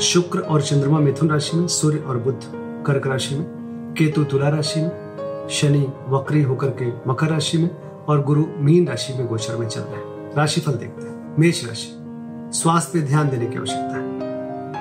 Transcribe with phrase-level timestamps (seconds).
[0.00, 2.40] शुक्र और चंद्रमा मिथुन राशि में, सूर्य और बुद्ध
[2.86, 3.44] कर्क राशि में,
[3.98, 4.90] केतु तुला राशि में,
[5.50, 7.70] शनि वक्री होकर के मकर राशि में
[8.08, 11.88] और गुरु मीन राशि में गोचर में चल रहे हैं। राशिफल देखते हैं। मेष राशि,
[12.58, 14.08] स्वास्थ्य पे ध्यान देने की आवश्यकता है।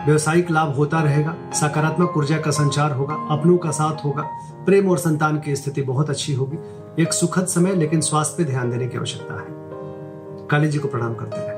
[0.06, 4.30] व्यवसायिक लाभ होता रहेगा, सकारात्मक ऊर्जा का संचार होगा, अपनों का साथ होगा,
[4.66, 6.58] प्रेम और संतान की स्थिति बहुत अच्छी होगी।
[7.04, 9.48] एक सुखद समय, लेकिन स्वास्थ्य पे ध्यान देने की आवश्यकता है।
[10.48, 11.58] काली जी को प्रणाम करते रहे।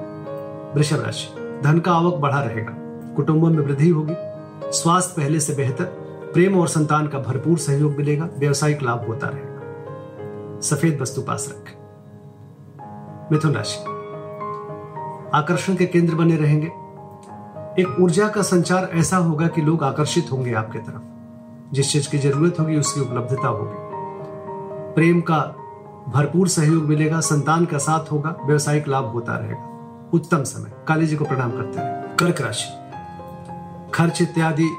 [0.76, 4.14] वृषभ राशि, धन का आवक बढ़ा रहेगा। कुटुंबों में वृद्धि होगी।
[4.72, 5.86] स्वास्थ्य पहले से बेहतर,
[6.34, 9.50] प्रेम और संतान का भरपूर सहयोग मिलेगा, व्यवसायिक लाभ होता रहेगा।
[10.62, 11.80] सफ़ेद वस्तु पास रखें।
[13.32, 13.80] मिथुन राशि।
[15.34, 16.68] आकर्षण के केंद्र बने रहेंगे।
[17.82, 21.02] एक ऊर्जा का संचार ऐसा होगा कि लोग आकर्षित होंगे आपके तरफ़।
[21.74, 23.76] जिस चीज़ की ज़रूरत होगी, उसकी उपलब्धता होगी।
[24.96, 25.56] प्रेम का
[26.10, 29.70] भरपूर सहयोग मिलेगा, संतान का साथ होगा, व्यवसायिक लाभ होता रहेगा।
[30.14, 32.89] उत्तम समय। काली जी को प्रणाम करते रहे कर्क राशि।
[33.94, 34.70] खर्च इत्यादि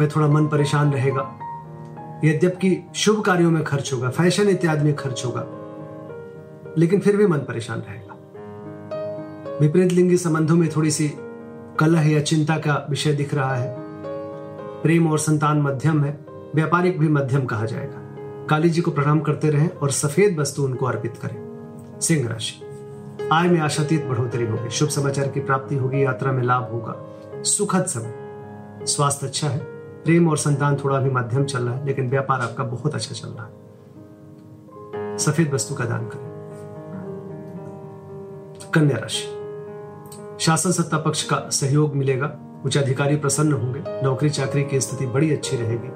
[0.00, 1.22] में थोड़ा मन परेशान रहेगा।
[2.24, 5.46] यद्यपि शुभ कार्यों में खर्च होगा, फ़ैशन इत्यादि में खर्च होगा,
[6.78, 8.14] लेकिन फिर भी मन परेशान रहेगा।
[9.60, 11.08] विपरीत लिंगी संबंधों में थोड़ी सी
[11.78, 13.74] कलह या चिंता का विषय दिख रहा है।
[14.82, 16.18] प्रेम और संतान मध्यम है,
[16.54, 18.02] व्यापारिक भी मध्यम कहा जाएगा।
[18.46, 23.48] काली जी को प्रणाम करते रहें और सफ़ेद वस्तु उनको अर्पित करें। सिंह राशि। आय
[23.48, 28.25] में आशातीत बढ़ोतरी होगी शुभ समाचार की प्राप्ति होगी, यात्रा में लाभ होगा। सुखद समय।
[28.86, 29.58] स्वास्थ्य अच्छा है।
[30.04, 33.28] प्रेम और संतान थोड़ा भी मध्यम चल रहा है, लेकिन व्यापार आपका बहुत अच्छा चल
[33.28, 33.66] रहा है।
[35.18, 36.36] सफ़ेद वस्तु का दान करें।
[38.74, 39.36] कन्या राशि।
[40.40, 45.32] शासन सत्ता पक्ष का सहयोग मिलेगा। उच्च अधिकारी प्रसन्न होंगे। नौकरी चाकरी की स्थिति बड़ी
[45.32, 45.88] अच्छी रहेगी।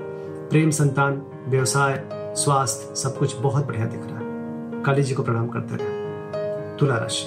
[0.48, 4.24] प्रेम, संतान, व्यवसाय, स्वास्थ्य सब कुछ बहुत बढ़िया दिख रहा है।
[4.82, 6.00] काली जी को प्रणाम करते रहे।
[6.76, 7.26] तुला राशि।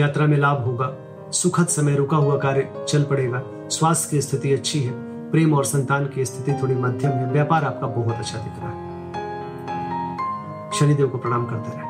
[0.00, 0.96] यात्रा में लाभ होगा।
[1.32, 4.92] सुखद समय, रुका हुआ कार्य चल पड़ेगा। स्वास्थ्य की स्थिति अच्छी है,
[5.30, 8.86] प्रेम और संतान की स्थिति थोड़ी मध्यम है, व्यापार आपका बहुत अच्छा दिख रहा है।
[10.70, 11.86] शनिदेव को प्रणाम करते रहे।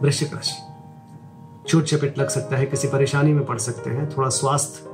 [0.00, 0.56] वृश्चिक राशि,
[1.68, 4.90] चोट चपेट लग सकता है, किसी परेशानी में पड़ सकते हैं, थोड़ा स्वास्थ्य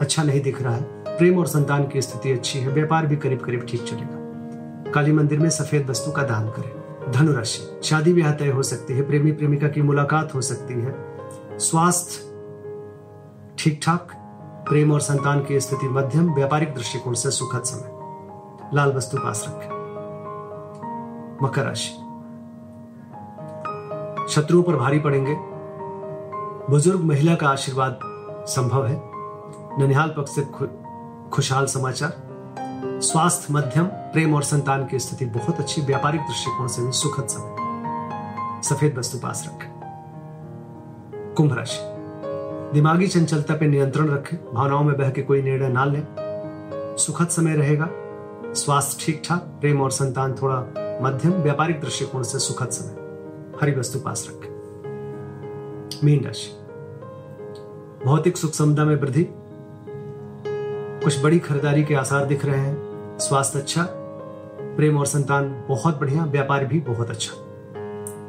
[0.00, 3.40] अच्छा नहीं दिख रहा है, प्रेम और संतान की स्थिति अच्छी है, व्यापार भी करीब
[3.40, 8.48] करीब ठीक चलेगा। काली मंदिर में सफ़ेद वस्तु का दान करें। धनुराशि शादी ब्याह तय
[8.48, 10.94] हो सकती है प्रेमी प्रेमिका की मुलाकात हो सकती है।
[11.58, 12.24] स्वास्थ्य
[13.58, 14.15] ठीक ठाक
[14.68, 17.96] प्रेम और संतान की स्थिति मध्यम, व्यापारिक दृष्टिकोण से सुखद समय।
[18.76, 19.68] लाल वस्तु पास रखें।
[21.42, 21.92] मकर राशि।
[24.34, 25.36] शत्रुओं पर भारी पड़ेंगे।
[26.70, 28.00] बुज़ुर्ग महिला का आशीर्वाद
[28.48, 29.02] संभव है।
[29.78, 30.42] ननिहाल पक्ष से
[31.30, 32.12] खुशहाल समाचार।
[33.02, 37.56] स्वास्थ्य मध्यम, प्रेम और संतान की स्थिति बहुत अच्छी, व्यापारिक दृष्टिकोण से भी सुखद समय।
[38.62, 39.76] सफ़ेद वस्तु पास रखें।
[41.36, 41.95] कुंभ राशि।
[42.76, 46.06] दिमागी चंचलता पर नियंत्रण रखें, भावनाओं में बह के कोई निर्णय ना लें।
[46.98, 47.88] सुखद समय रहेगा,
[48.54, 50.56] स्वास्थ्य ठीक ठाक प्रेम और संतान थोड़ा
[51.02, 52.96] मध्यम, व्यापारिक दृष्टिकोण से सुखद समय।
[53.60, 54.48] हरी वस्तु पास रखें।
[56.04, 56.50] मीन राशि।
[58.04, 59.26] भौतिक सुख समता में वृद्धि।
[61.04, 62.76] कुछ बड़ी खरीदारी के आसार दिख रहे हैं।
[63.18, 63.88] स्वास्थ्य अच्छा
[64.76, 67.32] प्रेम और संतान बहुत बढ़िया, व्यापार भी बहुत अच्छा।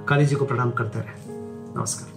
[0.05, 1.37] काली जी को प्रणाम करते रहे।
[1.77, 2.16] नमस्कार।